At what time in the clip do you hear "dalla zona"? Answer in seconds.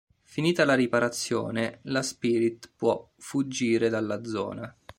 3.87-4.75